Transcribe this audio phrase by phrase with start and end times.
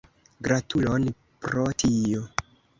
[0.47, 1.05] Gratulon
[1.45, 2.27] pro tio!